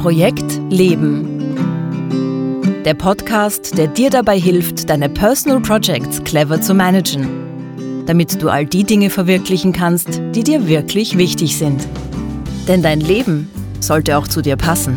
[0.00, 1.54] Projekt Leben.
[2.86, 8.64] Der Podcast, der dir dabei hilft, deine Personal Projects clever zu managen, damit du all
[8.64, 11.86] die Dinge verwirklichen kannst, die dir wirklich wichtig sind.
[12.66, 13.50] Denn dein Leben
[13.80, 14.96] sollte auch zu dir passen.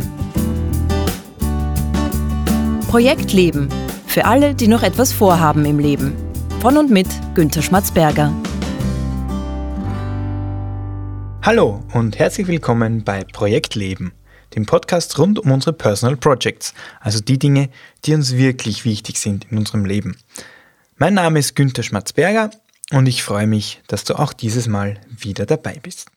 [2.88, 3.68] Projekt Leben.
[4.08, 6.14] Für alle, die noch etwas vorhaben im Leben.
[6.62, 8.32] Von und mit Günter Schmatzberger.
[11.42, 14.14] Hallo und herzlich willkommen bei Projekt Leben
[14.56, 17.70] dem Podcast rund um unsere Personal Projects, also die Dinge,
[18.06, 20.18] die uns wirklich wichtig sind in unserem Leben.
[20.98, 22.52] Mein Name ist Günther Schmatzberger
[22.92, 26.08] und ich freue mich, dass du auch dieses Mal wieder dabei bist.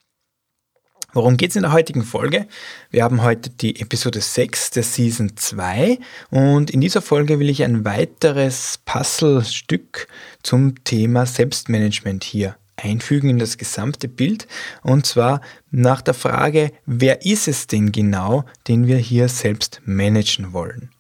[1.13, 2.47] Worum geht es in der heutigen Folge?
[2.91, 5.99] Wir haben heute die Episode 6 der Season 2
[6.31, 10.09] und in dieser Folge will ich ein weiteres Puzzlestück
[10.43, 14.47] zum Thema Selbstmanagement hier einfügen in das gesamte Bild
[14.83, 15.41] und zwar
[15.71, 20.91] nach der Frage, wer ist es denn genau, den wir hier selbst managen wollen.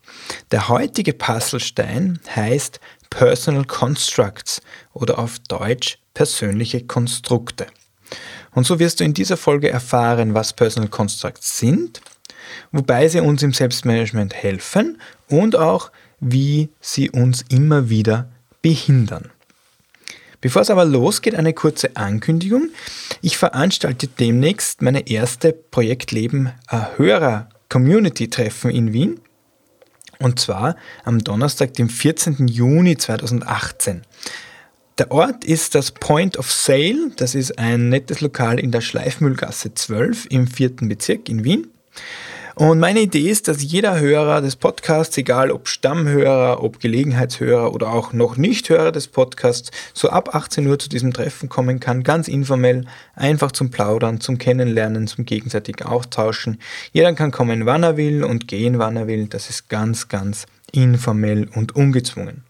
[0.50, 7.66] Der heutige Puzzlestein heißt Personal Constructs oder auf Deutsch persönliche Konstrukte.
[8.54, 12.00] Und so wirst du in dieser Folge erfahren, was Personal Constructs sind,
[12.72, 18.30] wobei sie uns im Selbstmanagement helfen und auch, wie sie uns immer wieder
[18.62, 19.30] behindern.
[20.40, 22.70] Bevor es aber losgeht, eine kurze Ankündigung.
[23.22, 26.50] Ich veranstalte demnächst meine erste Projektleben
[26.96, 29.20] Hörer Community Treffen in Wien.
[30.18, 32.48] Und zwar am Donnerstag, dem 14.
[32.48, 34.02] Juni 2018.
[34.98, 37.10] Der Ort ist das Point of Sale.
[37.16, 41.68] Das ist ein nettes Lokal in der Schleifmühlgasse 12 im vierten Bezirk in Wien.
[42.58, 47.92] Und meine Idee ist, dass jeder Hörer des Podcasts, egal ob Stammhörer, ob Gelegenheitshörer oder
[47.92, 52.02] auch noch nicht Hörer des Podcasts, so ab 18 Uhr zu diesem Treffen kommen kann,
[52.02, 56.58] ganz informell, einfach zum Plaudern, zum Kennenlernen, zum gegenseitigen Austauschen.
[56.92, 59.26] Jeder kann kommen, wann er will und gehen, wann er will.
[59.26, 62.44] Das ist ganz, ganz informell und ungezwungen.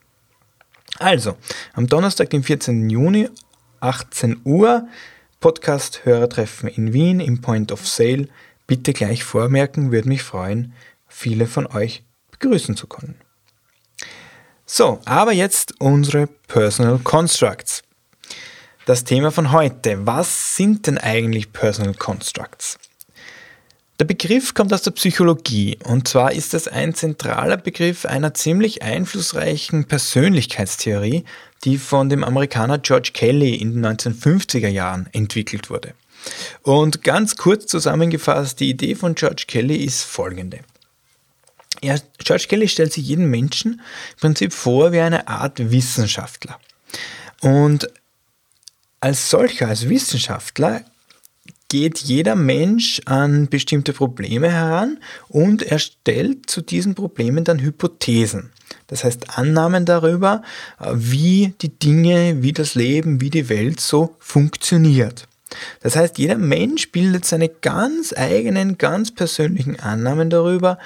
[1.01, 1.35] Also,
[1.73, 2.89] am Donnerstag, den 14.
[2.89, 3.29] Juni,
[3.81, 4.87] 18 Uhr,
[5.41, 8.29] Podcast-Hörertreffen in Wien im Point of Sale.
[8.67, 10.73] Bitte gleich vormerken, würde mich freuen,
[11.07, 13.17] viele von euch begrüßen zu können.
[14.65, 17.83] So, aber jetzt unsere Personal Constructs.
[18.85, 20.07] Das Thema von heute.
[20.07, 22.79] Was sind denn eigentlich Personal Constructs?
[23.99, 28.83] Der Begriff kommt aus der Psychologie und zwar ist es ein zentraler Begriff einer ziemlich
[28.83, 31.25] einflussreichen Persönlichkeitstheorie,
[31.65, 35.95] die von dem Amerikaner George Kelly in den 1950er Jahren entwickelt wurde.
[36.63, 40.61] Und ganz kurz zusammengefasst, die Idee von George Kelly ist folgende.
[41.83, 43.75] Ja, George Kelly stellt sich jeden Menschen
[44.15, 46.59] im Prinzip vor wie eine Art Wissenschaftler.
[47.41, 47.89] Und
[49.01, 50.83] als solcher, als Wissenschaftler,
[51.69, 54.99] geht jeder Mensch an bestimmte Probleme heran
[55.29, 58.53] und erstellt zu diesen Problemen dann Hypothesen.
[58.87, 60.43] Das heißt Annahmen darüber,
[60.93, 65.27] wie die Dinge, wie das Leben, wie die Welt so funktioniert.
[65.81, 70.79] Das heißt, jeder Mensch bildet seine ganz eigenen, ganz persönlichen Annahmen darüber,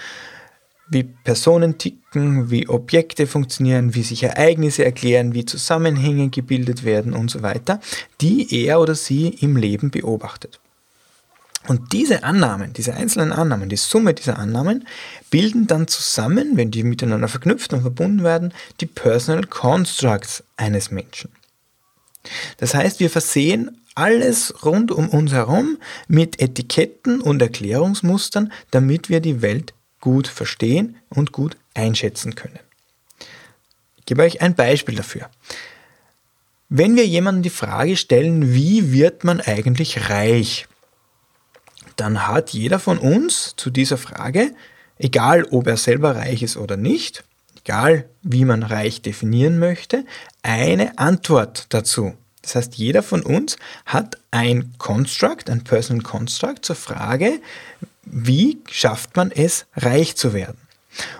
[0.90, 7.30] wie Personen ticken, wie Objekte funktionieren, wie sich Ereignisse erklären, wie Zusammenhänge gebildet werden und
[7.30, 7.80] so weiter,
[8.20, 10.58] die er oder sie im Leben beobachtet.
[11.68, 14.88] Und diese Annahmen, diese einzelnen Annahmen, die Summe dieser Annahmen,
[15.30, 21.30] bilden dann zusammen, wenn die miteinander verknüpft und verbunden werden, die Personal Constructs eines Menschen.
[22.56, 25.78] Das heißt, wir versehen alles rund um uns herum
[26.08, 32.58] mit Etiketten und Erklärungsmustern, damit wir die Welt gut verstehen und gut einschätzen können.
[33.98, 35.30] Ich gebe euch ein Beispiel dafür.
[36.68, 40.66] Wenn wir jemandem die Frage stellen, wie wird man eigentlich reich,
[41.96, 44.54] dann hat jeder von uns zu dieser Frage,
[44.96, 47.24] egal ob er selber reich ist oder nicht,
[47.58, 50.04] egal wie man reich definieren möchte,
[50.42, 52.14] eine Antwort dazu.
[52.42, 53.56] Das heißt, jeder von uns
[53.86, 57.40] hat ein Construct, ein Personal Construct zur Frage,
[58.04, 60.58] wie schafft man es, reich zu werden?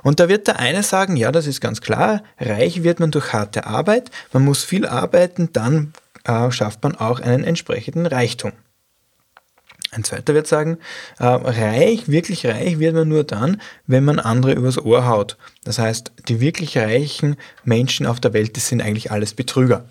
[0.03, 3.33] Und da wird der eine sagen, ja, das ist ganz klar, reich wird man durch
[3.33, 5.93] harte Arbeit, man muss viel arbeiten, dann
[6.25, 8.53] äh, schafft man auch einen entsprechenden Reichtum.
[9.93, 10.79] Ein zweiter wird sagen,
[11.19, 15.37] äh, reich, wirklich reich wird man nur dann, wenn man andere übers Ohr haut.
[15.65, 19.85] Das heißt, die wirklich reichen Menschen auf der Welt, das sind eigentlich alles Betrüger.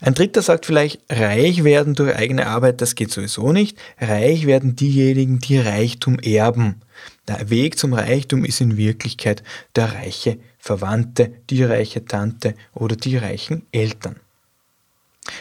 [0.00, 3.78] Ein dritter sagt vielleicht, reich werden durch eigene Arbeit, das geht sowieso nicht.
[3.98, 6.82] Reich werden diejenigen, die Reichtum erben.
[7.26, 9.42] Der Weg zum Reichtum ist in Wirklichkeit
[9.76, 14.16] der reiche Verwandte, die reiche Tante oder die reichen Eltern.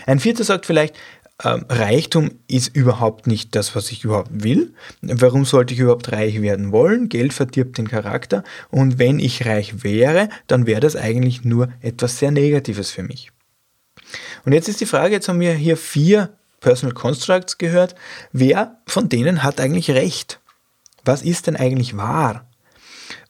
[0.06, 0.96] Ein vierter sagt vielleicht,
[1.44, 4.74] ähm, Reichtum ist überhaupt nicht das, was ich überhaupt will.
[5.02, 7.10] Warum sollte ich überhaupt reich werden wollen?
[7.10, 8.44] Geld verdirbt den Charakter.
[8.70, 13.33] Und wenn ich reich wäre, dann wäre das eigentlich nur etwas sehr Negatives für mich.
[14.46, 16.30] Und jetzt ist die Frage, jetzt haben wir hier vier
[16.60, 17.96] Personal Constructs gehört.
[18.32, 20.40] Wer von denen hat eigentlich recht?
[21.06, 22.48] Was ist denn eigentlich wahr?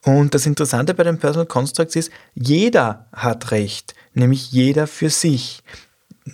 [0.03, 5.63] Und das Interessante bei den Personal Constructs ist, jeder hat recht, nämlich jeder für sich,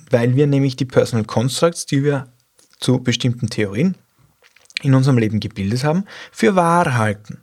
[0.09, 2.27] weil wir nämlich die Personal Constructs, die wir
[2.79, 3.95] zu bestimmten Theorien
[4.81, 7.41] in unserem Leben gebildet haben, für wahr halten.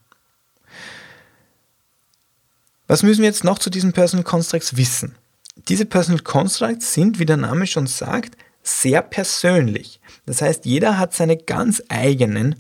[2.87, 5.17] Was müssen wir jetzt noch zu diesen Personal Constructs wissen?
[5.68, 10.00] Diese Personal Constructs sind, wie der Name schon sagt, sehr persönlich.
[10.26, 12.56] Das heißt, jeder hat seine ganz eigenen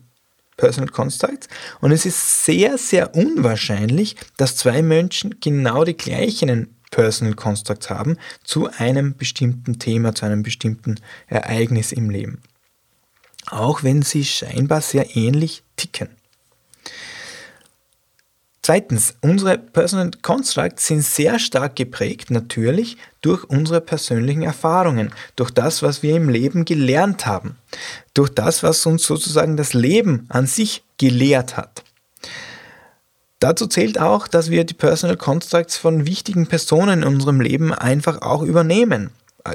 [0.56, 1.48] Personal Constructs
[1.80, 8.16] und es ist sehr, sehr unwahrscheinlich, dass zwei Menschen genau die gleichen Personal Constructs haben
[8.42, 12.40] zu einem bestimmten Thema, zu einem bestimmten Ereignis im Leben.
[13.48, 16.08] Auch wenn sie scheinbar sehr ähnlich ticken.
[18.66, 25.84] Zweitens, unsere Personal Constructs sind sehr stark geprägt, natürlich, durch unsere persönlichen Erfahrungen, durch das,
[25.84, 27.54] was wir im Leben gelernt haben,
[28.12, 31.84] durch das, was uns sozusagen das Leben an sich gelehrt hat.
[33.38, 38.20] Dazu zählt auch, dass wir die Personal Constructs von wichtigen Personen in unserem Leben einfach
[38.22, 39.10] auch übernehmen.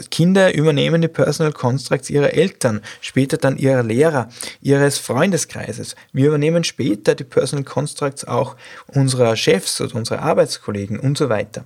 [0.10, 4.30] Kinder übernehmen die Personal Constructs ihrer Eltern, später dann ihrer Lehrer,
[4.62, 5.96] ihres Freundeskreises.
[6.14, 8.56] Wir übernehmen später die Personal Constructs auch
[8.88, 11.66] unserer Chefs oder unserer Arbeitskollegen und so weiter.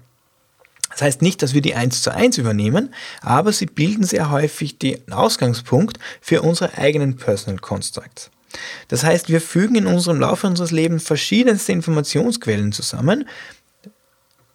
[0.91, 4.77] Das heißt nicht, dass wir die eins zu eins übernehmen, aber sie bilden sehr häufig
[4.77, 8.31] den Ausgangspunkt für unsere eigenen Personal Constructs.
[8.87, 13.27] Das heißt, wir fügen in unserem Laufe unseres Lebens verschiedenste Informationsquellen zusammen.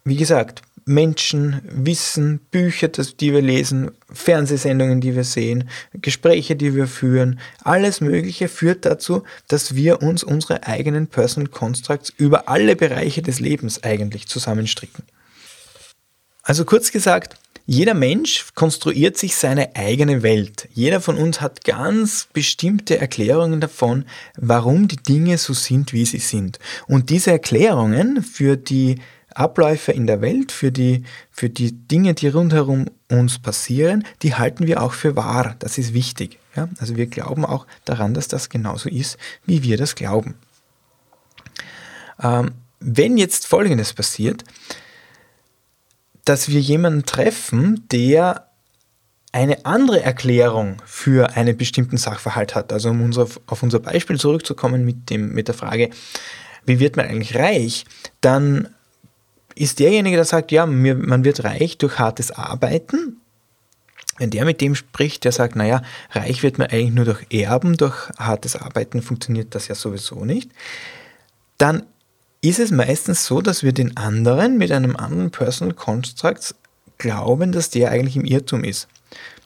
[0.03, 6.87] Wie gesagt, Menschen, Wissen, Bücher, die wir lesen, Fernsehsendungen, die wir sehen, Gespräche, die wir
[6.87, 13.21] führen, alles Mögliche führt dazu, dass wir uns unsere eigenen Personal Constructs über alle Bereiche
[13.21, 15.03] des Lebens eigentlich zusammenstricken.
[16.43, 17.35] Also kurz gesagt,
[17.65, 20.67] jeder Mensch konstruiert sich seine eigene Welt.
[20.73, 24.05] Jeder von uns hat ganz bestimmte Erklärungen davon,
[24.35, 26.59] warum die Dinge so sind, wie sie sind.
[26.87, 28.95] Und diese Erklärungen für die
[29.35, 34.67] Abläufe in der Welt, für die, für die Dinge, die rundherum uns passieren, die halten
[34.67, 35.55] wir auch für wahr.
[35.59, 36.39] Das ist wichtig.
[36.55, 36.69] Ja?
[36.79, 40.35] Also wir glauben auch daran, dass das genauso ist, wie wir das glauben.
[42.21, 44.43] Ähm, wenn jetzt Folgendes passiert,
[46.25, 48.47] dass wir jemanden treffen, der
[49.31, 52.73] eine andere Erklärung für einen bestimmten Sachverhalt hat.
[52.73, 55.89] Also um unser, auf unser Beispiel zurückzukommen mit, dem, mit der Frage,
[56.65, 57.85] wie wird man eigentlich reich,
[58.19, 58.67] dann
[59.55, 63.17] ist derjenige, der sagt, ja, man wird reich durch hartes Arbeiten.
[64.17, 65.81] Wenn der mit dem spricht, der sagt, naja,
[66.11, 70.51] reich wird man eigentlich nur durch Erben, durch hartes Arbeiten funktioniert das ja sowieso nicht,
[71.57, 71.83] dann
[72.41, 76.55] ist es meistens so, dass wir den anderen mit einem anderen Personal Construct
[76.97, 78.87] glauben, dass der eigentlich im Irrtum ist.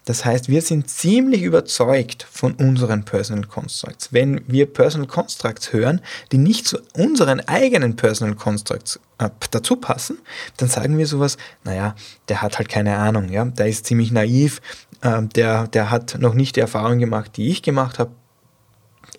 [0.05, 4.13] Das heißt, wir sind ziemlich überzeugt von unseren Personal Constructs.
[4.13, 10.19] Wenn wir Personal Constructs hören, die nicht zu unseren eigenen Personal Constructs äh, dazu passen,
[10.57, 11.95] dann sagen wir sowas, naja,
[12.29, 14.61] der hat halt keine Ahnung, ja, der ist ziemlich naiv,
[15.01, 18.11] äh, der, der hat noch nicht die Erfahrung gemacht, die ich gemacht habe,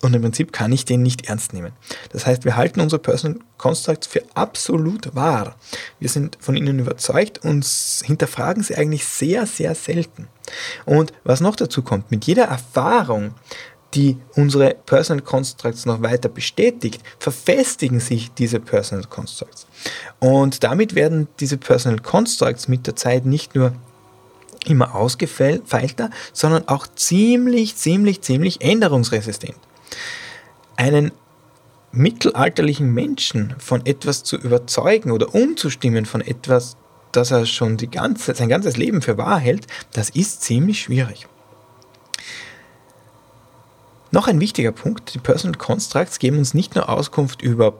[0.01, 1.73] und im Prinzip kann ich den nicht ernst nehmen.
[2.11, 5.55] Das heißt, wir halten unsere Personal Constructs für absolut wahr.
[5.99, 7.65] Wir sind von ihnen überzeugt und
[8.03, 10.27] hinterfragen sie eigentlich sehr, sehr selten.
[10.85, 13.33] Und was noch dazu kommt, mit jeder Erfahrung,
[13.93, 19.65] die unsere Personal Constructs noch weiter bestätigt, verfestigen sich diese Personal Constructs.
[20.19, 23.73] Und damit werden diese Personal Constructs mit der Zeit nicht nur
[24.65, 29.55] immer ausgefeilter, sondern auch ziemlich, ziemlich, ziemlich änderungsresistent
[30.75, 31.11] einen
[31.91, 36.77] mittelalterlichen Menschen von etwas zu überzeugen oder umzustimmen von etwas,
[37.11, 41.27] das er schon die ganze, sein ganzes Leben für wahr hält, das ist ziemlich schwierig.
[44.11, 47.73] Noch ein wichtiger Punkt, die Personal Constructs geben uns nicht nur Auskunft über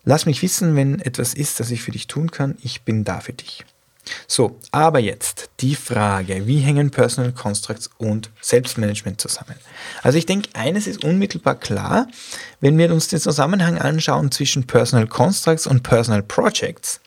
[0.05, 2.57] Lass mich wissen, wenn etwas ist, das ich für dich tun kann.
[2.61, 3.65] Ich bin da für dich.
[4.27, 9.55] So, aber jetzt die Frage, wie hängen Personal Constructs und Selbstmanagement zusammen?
[10.03, 12.09] Also ich denke, eines ist unmittelbar klar,
[12.61, 17.01] wenn wir uns den Zusammenhang anschauen zwischen Personal Constructs und Personal Projects,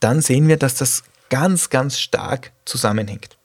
[0.00, 3.36] dann sehen wir, dass das ganz, ganz stark zusammenhängt.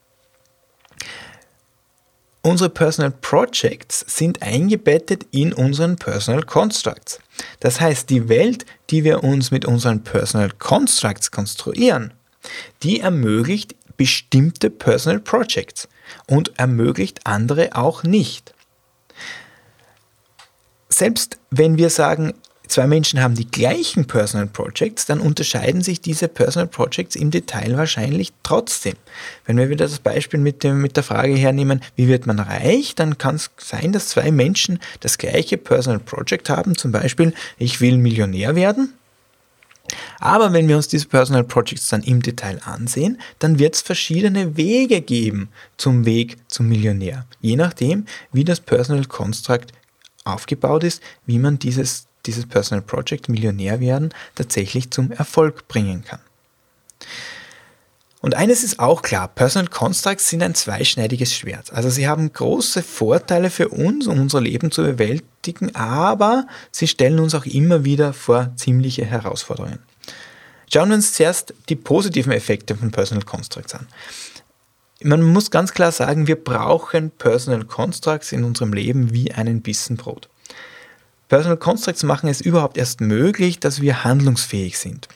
[2.43, 7.20] Unsere Personal Projects sind eingebettet in unseren Personal Constructs.
[7.60, 12.13] Das heißt, die Welt, die wir uns mit unseren Personal Constructs konstruieren,
[12.81, 15.88] die ermöglicht bestimmte Personal Projects
[16.25, 18.51] und ermöglicht andere auch nicht.
[20.89, 22.34] Selbst wenn wir sagen,
[22.67, 27.77] zwei Menschen haben die gleichen Personal Projects, dann unterscheiden sich diese Personal Projects im Detail
[27.77, 28.96] wahrscheinlich trotzdem.
[29.46, 32.96] Wenn wir wieder das Beispiel mit, dem, mit der Frage hernehmen, wie wird man reich,
[32.96, 37.81] dann kann es sein, dass zwei Menschen das gleiche Personal Project haben, zum Beispiel, ich
[37.81, 38.93] will Millionär werden.
[40.19, 44.57] Aber wenn wir uns diese Personal Projects dann im Detail ansehen, dann wird es verschiedene
[44.57, 47.25] Wege geben zum Weg zum Millionär.
[47.41, 49.67] Je nachdem, wie das Personal Construct
[50.24, 56.19] aufgebaut ist, wie man dieses dieses Personal Project Millionär werden tatsächlich zum Erfolg bringen kann.
[58.22, 61.74] Und eines ist auch klar, Personal Constructs sind ein zweischneidiges Schwert.
[61.74, 67.20] Also sie haben große Vorteile für uns, um unser Leben zu bewältigen, aber sie stellen
[67.20, 69.80] uns auch immer wieder vor ziemliche Herausforderungen.
[70.72, 73.88] Schauen wir uns zuerst die positiven Effekte von Personal Constructs an.
[75.04, 79.98] Man muss ganz klar sagen, wir brauchen Personal Constructs in unserem Leben wie einen Bissen
[79.98, 80.30] Brot.
[81.28, 85.08] Personal Constructs machen es überhaupt erst möglich, dass wir handlungsfähig sind.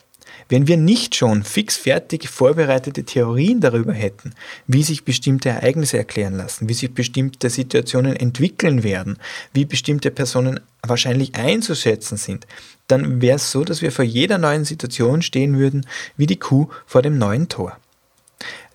[0.48, 4.32] Wenn wir nicht schon fix fertig vorbereitete Theorien darüber hätten,
[4.68, 9.18] wie sich bestimmte Ereignisse erklären lassen, wie sich bestimmte Situationen entwickeln werden,
[9.52, 12.46] wie bestimmte Personen wahrscheinlich einzuschätzen sind,
[12.86, 15.84] dann wäre es so, dass wir vor jeder neuen Situation stehen würden
[16.16, 17.76] wie die Kuh vor dem neuen Tor.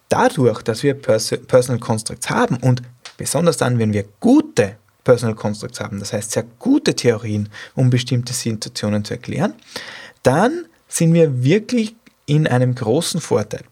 [0.09, 2.81] Dadurch, dass wir Personal Constructs haben und
[3.15, 4.75] besonders dann, wenn wir gute
[5.05, 9.53] Personal Constructs haben, das heißt sehr gute Theorien, um bestimmte Situationen zu erklären,
[10.23, 11.95] dann sind wir wirklich
[12.25, 13.63] in einem großen Vorteil.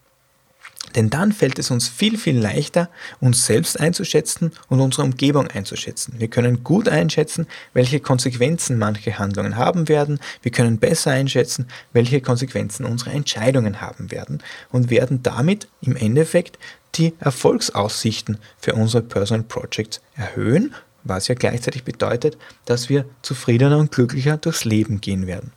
[0.96, 6.16] Denn dann fällt es uns viel, viel leichter, uns selbst einzuschätzen und unsere Umgebung einzuschätzen.
[6.18, 10.20] Wir können gut einschätzen, welche Konsequenzen manche Handlungen haben werden.
[10.42, 16.58] Wir können besser einschätzen, welche Konsequenzen unsere Entscheidungen haben werden und werden damit im Endeffekt
[16.96, 20.74] die Erfolgsaussichten für unsere Personal Projects erhöhen
[21.04, 25.54] was ja gleichzeitig bedeutet, dass wir zufriedener und glücklicher durchs Leben gehen werden.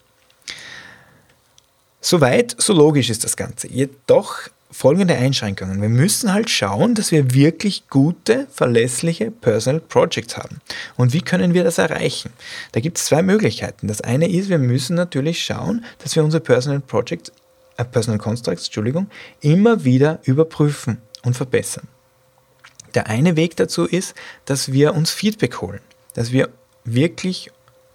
[2.04, 3.68] Soweit, so logisch ist das Ganze.
[3.68, 5.80] Jedoch folgende Einschränkungen.
[5.80, 10.60] Wir müssen halt schauen, dass wir wirklich gute, verlässliche Personal Projects haben.
[10.96, 12.32] Und wie können wir das erreichen?
[12.72, 13.86] Da gibt es zwei Möglichkeiten.
[13.86, 17.30] Das eine ist, wir müssen natürlich schauen, dass wir unsere Personal Projects,
[17.76, 19.08] äh, Personal Constructs, Entschuldigung,
[19.40, 21.86] immer wieder überprüfen und verbessern.
[22.94, 25.80] Der eine Weg dazu ist, dass wir uns Feedback holen,
[26.14, 26.48] dass wir
[26.84, 27.50] wirklich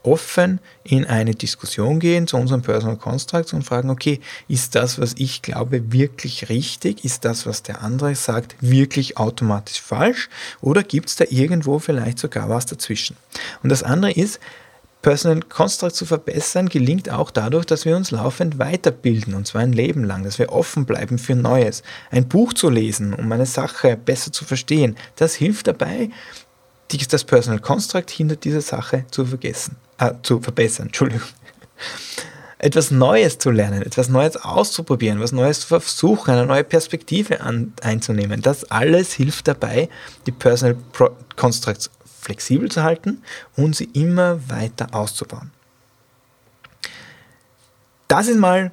[0.07, 5.15] offen in eine Diskussion gehen zu unseren Personal Constructs und fragen, okay, ist das, was
[5.17, 7.03] ich glaube, wirklich richtig?
[7.03, 10.29] Ist das, was der andere sagt, wirklich automatisch falsch?
[10.61, 13.17] Oder gibt es da irgendwo vielleicht sogar was dazwischen?
[13.63, 14.39] Und das andere ist,
[15.01, 19.71] Personal Construct zu verbessern gelingt auch dadurch, dass wir uns laufend weiterbilden, und zwar ein
[19.71, 21.83] Leben lang, dass wir offen bleiben für Neues.
[22.09, 26.09] Ein Buch zu lesen, um eine Sache besser zu verstehen, das hilft dabei,
[26.87, 31.27] das Personal Construct hinter dieser Sache zu vergessen, äh, zu verbessern, Entschuldigung.
[32.59, 37.73] Etwas Neues zu lernen, etwas Neues auszuprobieren, was Neues zu versuchen, eine neue Perspektive an,
[37.83, 38.41] einzunehmen.
[38.41, 39.89] Das alles hilft dabei,
[40.25, 43.21] die Personal Pro Constructs flexibel zu halten
[43.55, 45.51] und sie immer weiter auszubauen.
[48.07, 48.71] Das ist mal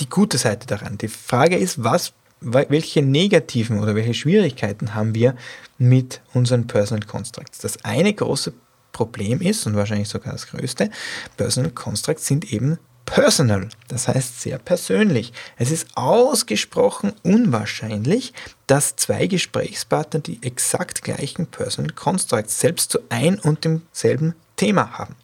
[0.00, 0.98] die gute Seite daran.
[0.98, 2.12] Die Frage ist, was,
[2.44, 5.34] welche negativen oder welche Schwierigkeiten haben wir
[5.78, 7.58] mit unseren Personal Constructs?
[7.58, 8.52] Das eine große
[8.92, 10.90] Problem ist, und wahrscheinlich sogar das größte,
[11.36, 15.32] Personal Constructs sind eben personal, das heißt sehr persönlich.
[15.56, 18.32] Es ist ausgesprochen unwahrscheinlich,
[18.66, 25.16] dass zwei Gesprächspartner die exakt gleichen Personal Constructs selbst zu ein und demselben Thema haben.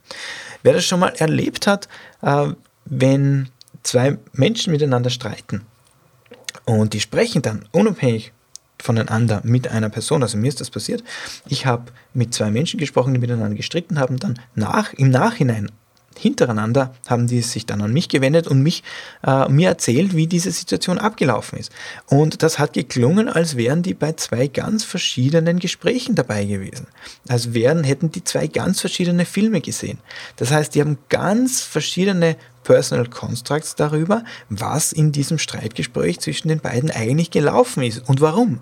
[0.61, 1.87] Wer das schon mal erlebt hat,
[2.21, 2.49] äh,
[2.85, 3.49] wenn
[3.83, 5.65] zwei Menschen miteinander streiten
[6.77, 8.33] und die sprechen dann unabhängig
[8.81, 11.03] voneinander mit einer Person, also mir ist das passiert,
[11.47, 15.69] ich habe mit zwei Menschen gesprochen, die miteinander gestritten haben, dann nach, im Nachhinein
[16.19, 18.83] hintereinander haben die sich dann an mich gewendet und mich,
[19.25, 21.71] äh, mir erzählt, wie diese Situation abgelaufen ist.
[22.07, 26.87] Und das hat geklungen, als wären die bei zwei ganz verschiedenen Gesprächen dabei gewesen.
[27.27, 29.99] Als wären, hätten die zwei ganz verschiedene Filme gesehen.
[30.35, 36.59] Das heißt, die haben ganz verschiedene Personal Constructs darüber, was in diesem Streitgespräch zwischen den
[36.59, 38.59] beiden eigentlich gelaufen ist und warum.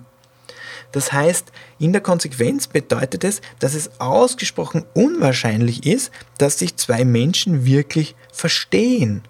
[0.92, 7.04] Das heißt, in der Konsequenz bedeutet es, dass es ausgesprochen unwahrscheinlich ist, dass sich zwei
[7.04, 9.22] Menschen wirklich verstehen.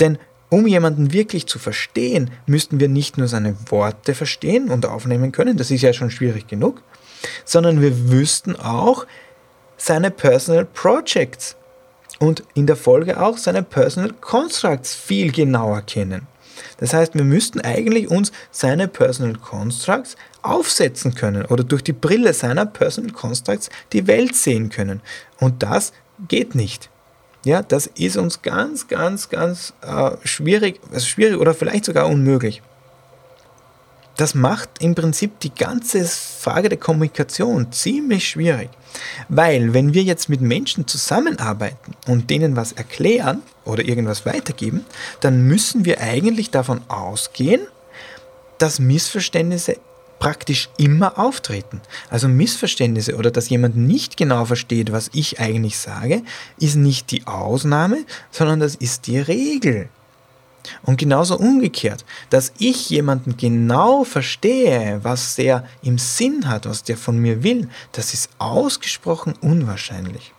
[0.00, 0.18] Denn
[0.50, 5.58] um jemanden wirklich zu verstehen, müssten wir nicht nur seine Worte verstehen und aufnehmen können,
[5.58, 6.82] das ist ja schon schwierig genug,
[7.44, 9.06] sondern wir wüssten auch
[9.76, 11.56] seine Personal Projects
[12.18, 16.26] und in der Folge auch seine Personal Constructs viel genauer kennen.
[16.78, 22.32] Das heißt, wir müssten eigentlich uns seine Personal Constructs aufsetzen können oder durch die Brille
[22.32, 25.00] seiner Personal Constructs die Welt sehen können.
[25.40, 25.92] Und das
[26.28, 26.90] geht nicht.
[27.44, 32.62] Ja, das ist uns ganz, ganz, ganz äh, schwierig, also schwierig oder vielleicht sogar unmöglich.
[34.16, 38.68] Das macht im Prinzip die ganze Frage der Kommunikation ziemlich schwierig.
[39.28, 44.84] Weil wenn wir jetzt mit Menschen zusammenarbeiten und denen was erklären oder irgendwas weitergeben,
[45.20, 47.60] dann müssen wir eigentlich davon ausgehen,
[48.58, 49.76] dass Missverständnisse
[50.18, 51.80] praktisch immer auftreten.
[52.10, 56.22] Also Missverständnisse oder dass jemand nicht genau versteht, was ich eigentlich sage,
[56.58, 59.88] ist nicht die Ausnahme, sondern das ist die Regel.
[60.82, 66.96] Und genauso umgekehrt, dass ich jemanden genau verstehe, was der im Sinn hat, was der
[66.96, 70.32] von mir will, das ist ausgesprochen unwahrscheinlich.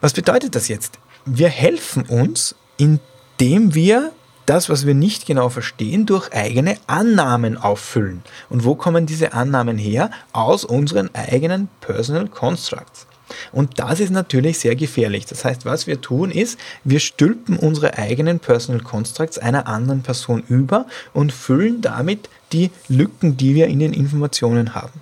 [0.00, 0.98] Was bedeutet das jetzt?
[1.24, 4.12] Wir helfen uns, indem wir
[4.46, 8.22] das, was wir nicht genau verstehen, durch eigene Annahmen auffüllen.
[8.48, 10.10] Und wo kommen diese Annahmen her?
[10.32, 13.06] Aus unseren eigenen Personal Constructs.
[13.52, 15.26] Und das ist natürlich sehr gefährlich.
[15.26, 20.42] Das heißt, was wir tun ist, wir stülpen unsere eigenen Personal Constructs einer anderen Person
[20.48, 25.00] über und füllen damit die Lücken, die wir in den Informationen haben.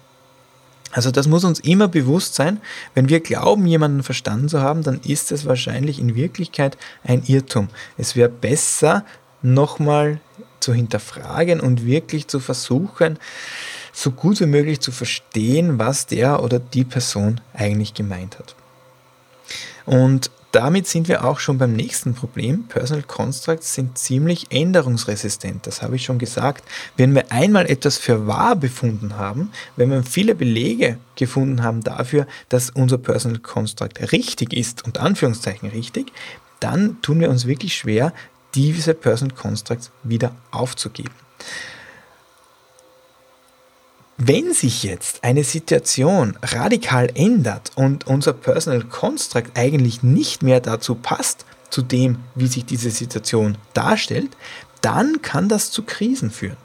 [0.95, 2.61] Also das muss uns immer bewusst sein.
[2.95, 7.69] Wenn wir glauben, jemanden verstanden zu haben, dann ist es wahrscheinlich in Wirklichkeit ein Irrtum.
[7.99, 9.05] Es wäre besser,
[9.45, 10.21] nochmal
[10.61, 13.19] zu hinterfragen und wirklich zu versuchen,
[13.93, 18.57] so gut wie möglich zu verstehen, was der oder die Person eigentlich gemeint hat.
[19.87, 22.65] Und damit sind wir auch schon beim nächsten Problem.
[22.69, 25.67] Personal Constructs sind ziemlich änderungsresistent.
[25.67, 26.65] Das habe ich schon gesagt.
[26.97, 32.29] Wenn wir einmal etwas für wahr befunden haben, wenn wir viele Belege gefunden haben dafür,
[32.51, 36.13] dass unser Personal Construct richtig ist, und Anführungszeichen richtig,
[36.61, 38.13] dann tun wir uns wirklich schwer,
[38.55, 41.15] diese Personal Constructs wieder aufzugeben.
[44.17, 50.95] Wenn sich jetzt eine Situation radikal ändert und unser Personal Construct eigentlich nicht mehr dazu
[50.95, 54.37] passt, zu dem, wie sich diese Situation darstellt,
[54.81, 56.57] dann kann das zu Krisen führen.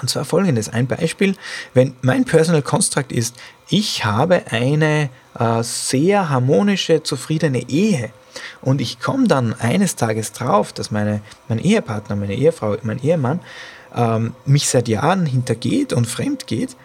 [0.00, 1.36] Und zwar folgendes, ein Beispiel,
[1.74, 3.36] wenn mein Personal Construct ist,
[3.68, 8.10] ich habe eine äh, sehr harmonische, zufriedene Ehe
[8.60, 13.40] und ich komme dann eines Tages drauf, dass meine, mein Ehepartner, meine Ehefrau, mein Ehemann
[13.94, 16.76] ähm, mich seit Jahren hintergeht und fremd geht,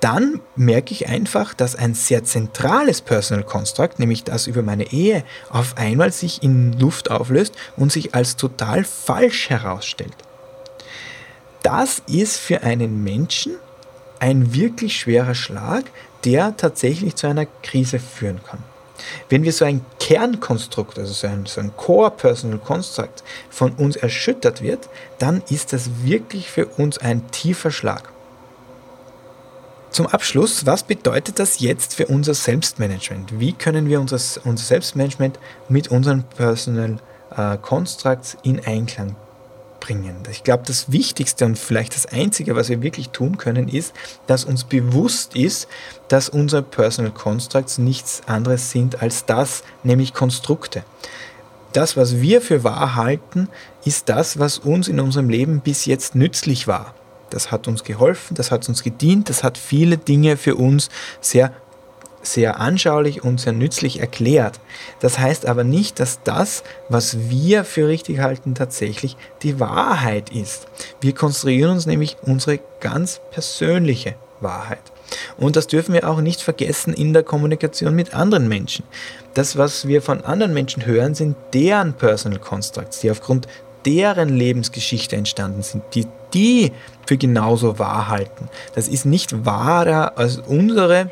[0.00, 5.24] dann merke ich einfach, dass ein sehr zentrales Personal Construct, nämlich das über meine Ehe,
[5.50, 10.16] auf einmal sich in Luft auflöst und sich als total falsch herausstellt.
[11.62, 13.56] Das ist für einen Menschen
[14.18, 15.84] ein wirklich schwerer Schlag,
[16.24, 18.62] der tatsächlich zu einer Krise führen kann.
[19.28, 23.96] Wenn wir so ein Kernkonstrukt, also so ein, so ein Core Personal Construct von uns
[23.96, 28.10] erschüttert wird, dann ist das wirklich für uns ein tiefer Schlag.
[29.90, 33.40] Zum Abschluss, was bedeutet das jetzt für unser Selbstmanagement?
[33.40, 36.98] Wie können wir unser, unser Selbstmanagement mit unseren Personal
[37.36, 39.16] äh, Constructs in Einklang
[39.80, 40.16] bringen?
[40.30, 43.92] Ich glaube, das Wichtigste und vielleicht das Einzige, was wir wirklich tun können, ist,
[44.26, 45.68] dass uns bewusst ist,
[46.08, 50.84] dass unsere Personal Constructs nichts anderes sind als das, nämlich Konstrukte.
[51.72, 53.48] Das, was wir für wahr halten,
[53.84, 56.94] ist das, was uns in unserem Leben bis jetzt nützlich war.
[57.30, 60.90] Das hat uns geholfen, das hat uns gedient, das hat viele Dinge für uns
[61.20, 61.52] sehr
[62.22, 64.60] sehr anschaulich und sehr nützlich erklärt.
[65.00, 70.66] Das heißt aber nicht, dass das, was wir für richtig halten, tatsächlich die Wahrheit ist.
[71.00, 74.82] Wir konstruieren uns nämlich unsere ganz persönliche Wahrheit.
[75.36, 78.84] Und das dürfen wir auch nicht vergessen in der Kommunikation mit anderen Menschen.
[79.34, 83.48] Das, was wir von anderen Menschen hören, sind deren Personal Constructs, die aufgrund
[83.84, 86.72] deren Lebensgeschichte entstanden sind, die die
[87.06, 88.48] für genauso wahr halten.
[88.74, 91.10] Das ist nicht wahrer als unsere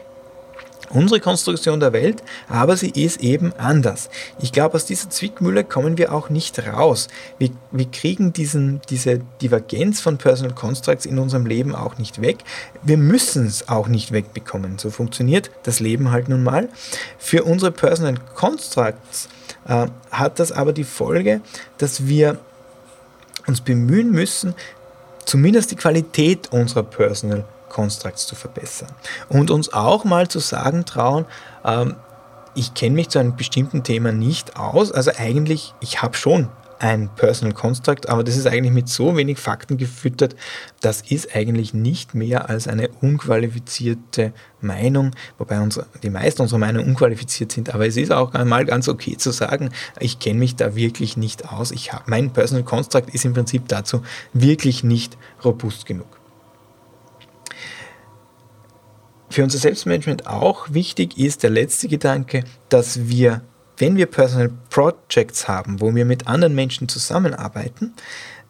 [0.91, 4.11] unsere Konstruktion der Welt, aber sie ist eben anders.
[4.41, 7.09] Ich glaube, aus dieser Zwickmühle kommen wir auch nicht raus.
[7.39, 12.39] Wir, wir kriegen diesen, diese Divergenz von Personal Constructs in unserem Leben auch nicht weg.
[12.83, 14.79] Wir müssen es auch nicht wegbekommen.
[14.79, 16.69] So funktioniert das Leben halt nun mal.
[17.19, 19.29] Für unsere Personal Constructs
[19.67, 21.41] äh, hat das aber die Folge,
[21.79, 22.39] dass wir
[23.47, 24.55] uns bemühen müssen,
[25.25, 28.89] zumindest die Qualität unserer Personal Constructs zu verbessern.
[29.29, 31.27] Und uns auch mal zu sagen trauen,
[31.65, 31.97] ähm,
[32.55, 36.49] ich kenne mich zu einem bestimmten Thema nicht aus, also eigentlich, ich habe schon
[36.81, 40.37] ein Personal Construct, aber das ist eigentlich mit so wenig Fakten gefüttert,
[40.81, 46.89] das ist eigentlich nicht mehr als eine unqualifizierte Meinung, wobei unsere, die meisten unserer Meinungen
[46.89, 50.75] unqualifiziert sind, aber es ist auch einmal ganz okay zu sagen, ich kenne mich da
[50.75, 51.71] wirklich nicht aus.
[51.71, 54.03] Ich hab, mein Personal Construct ist im Prinzip dazu
[54.33, 56.18] wirklich nicht robust genug.
[59.31, 63.43] Für unser Selbstmanagement auch wichtig ist der letzte Gedanke, dass wir
[63.79, 67.95] wenn wir Personal Projects haben, wo wir mit anderen Menschen zusammenarbeiten,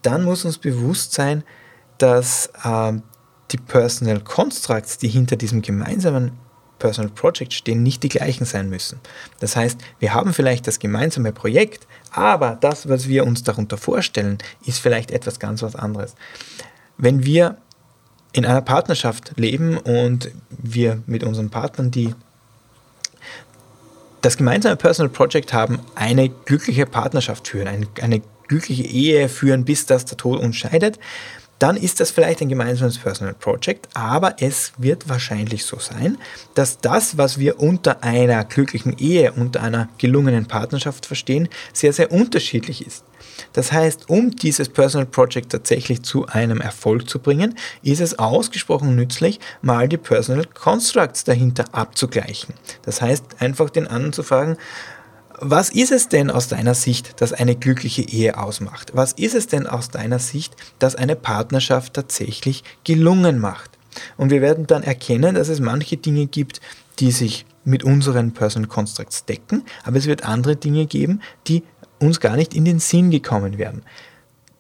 [0.03, 1.45] dann muss uns bewusst sein,
[1.99, 2.93] dass äh,
[3.51, 6.33] die Personal Constructs, die hinter diesem gemeinsamen
[6.79, 9.01] Personal Project stehen, nicht die gleichen sein müssen.
[9.41, 14.39] Das heißt, wir haben vielleicht das gemeinsame Projekt, aber das, was wir uns darunter vorstellen,
[14.65, 16.15] ist vielleicht etwas ganz was anderes.
[16.97, 17.59] Wenn wir
[18.39, 22.15] in einer Partnerschaft leben und wir mit unseren Partnern die
[24.21, 29.87] das gemeinsame Personal Project haben, eine glückliche Partnerschaft führen, eine, eine glückliche Ehe führen, bis
[29.87, 30.99] das der Tod uns scheidet,
[31.59, 36.19] dann ist das vielleicht ein gemeinsames Personal Project, aber es wird wahrscheinlich so sein,
[36.55, 42.13] dass das, was wir unter einer glücklichen Ehe, unter einer gelungenen Partnerschaft verstehen, sehr, sehr
[42.13, 43.05] unterschiedlich ist.
[43.53, 48.97] Das heißt, um dieses Personal Project tatsächlich zu einem Erfolg zu bringen, ist es ausgesprochen
[48.97, 52.55] nützlich, mal die Personal Constructs dahinter abzugleichen.
[52.83, 54.57] Das heißt, einfach den anderen zu fragen,
[55.41, 58.93] was ist es denn aus deiner Sicht, das eine glückliche Ehe ausmacht?
[58.95, 63.71] Was ist es denn aus deiner Sicht, das eine Partnerschaft tatsächlich gelungen macht?
[64.17, 66.61] Und wir werden dann erkennen, dass es manche Dinge gibt,
[66.99, 71.63] die sich mit unseren Personal Constructs decken, aber es wird andere Dinge geben, die
[71.99, 73.83] uns gar nicht in den Sinn gekommen wären.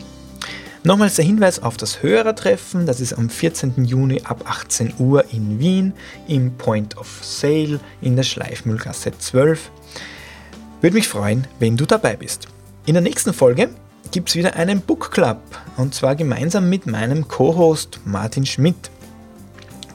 [0.84, 3.86] Nochmals der Hinweis auf das Hörertreffen, das ist am 14.
[3.86, 5.94] Juni ab 18 Uhr in Wien
[6.28, 9.72] im Point of Sale in der Schleifmühlgasse 12.
[10.82, 12.48] Würde mich freuen, wenn du dabei bist.
[12.86, 13.70] In der nächsten Folge
[14.12, 15.42] gibt es wieder einen Book Club
[15.78, 18.92] und zwar gemeinsam mit meinem Co-Host Martin Schmidt.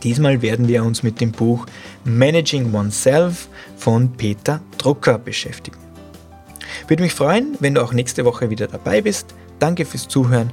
[0.02, 1.66] Diesmal werden wir uns mit dem Buch
[2.04, 5.78] Managing Oneself von Peter Drucker beschäftigen.
[6.88, 9.34] Würde mich freuen, wenn du auch nächste Woche wieder dabei bist.
[9.60, 10.52] Danke fürs Zuhören.